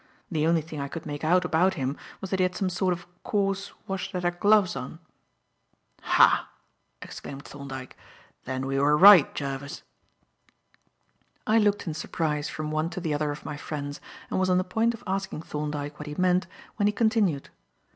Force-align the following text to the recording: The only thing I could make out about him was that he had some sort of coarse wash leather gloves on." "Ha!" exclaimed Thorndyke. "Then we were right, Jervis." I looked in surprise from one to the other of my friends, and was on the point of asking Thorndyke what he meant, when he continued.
The 0.31 0.47
only 0.47 0.63
thing 0.63 0.79
I 0.81 0.87
could 0.87 1.05
make 1.05 1.23
out 1.23 1.45
about 1.45 1.75
him 1.75 1.95
was 2.21 2.31
that 2.31 2.39
he 2.39 2.43
had 2.43 2.55
some 2.55 2.71
sort 2.71 2.91
of 2.91 3.05
coarse 3.21 3.71
wash 3.85 4.11
leather 4.15 4.31
gloves 4.31 4.75
on." 4.75 4.97
"Ha!" 6.01 6.49
exclaimed 7.03 7.43
Thorndyke. 7.45 7.95
"Then 8.45 8.65
we 8.65 8.79
were 8.79 8.97
right, 8.97 9.31
Jervis." 9.35 9.83
I 11.45 11.59
looked 11.59 11.85
in 11.85 11.93
surprise 11.93 12.49
from 12.49 12.71
one 12.71 12.89
to 12.89 12.99
the 12.99 13.13
other 13.13 13.29
of 13.29 13.45
my 13.45 13.57
friends, 13.57 14.01
and 14.31 14.39
was 14.39 14.49
on 14.49 14.57
the 14.57 14.63
point 14.63 14.95
of 14.95 15.03
asking 15.05 15.43
Thorndyke 15.43 15.99
what 15.99 16.07
he 16.07 16.15
meant, 16.15 16.47
when 16.77 16.87
he 16.87 16.93
continued. 16.93 17.49